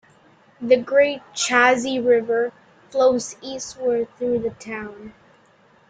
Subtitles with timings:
[0.59, 2.51] The Great Chazy River
[2.89, 5.13] flows eastward through the town.